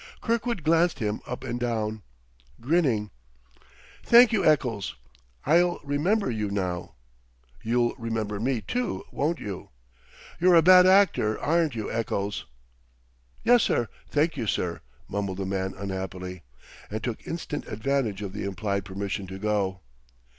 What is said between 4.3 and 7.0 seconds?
you, Eccles; I'll remember you now.